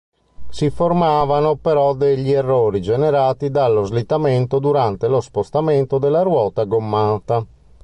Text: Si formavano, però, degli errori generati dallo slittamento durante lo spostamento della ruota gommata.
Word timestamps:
Si 0.49 0.71
formavano, 0.71 1.57
però, 1.57 1.93
degli 1.93 2.31
errori 2.31 2.81
generati 2.81 3.51
dallo 3.51 3.83
slittamento 3.83 4.57
durante 4.57 5.07
lo 5.07 5.21
spostamento 5.21 5.99
della 5.99 6.23
ruota 6.23 6.63
gommata. 6.63 7.45